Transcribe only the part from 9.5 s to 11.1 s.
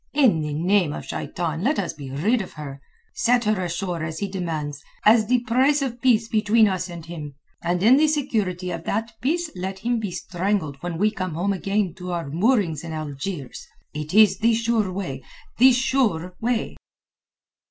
let him be strangled when